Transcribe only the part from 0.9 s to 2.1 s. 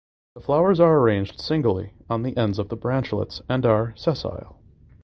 arranged singly